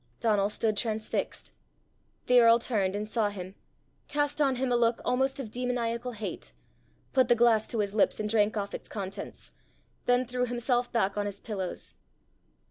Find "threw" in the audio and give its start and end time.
10.25-10.47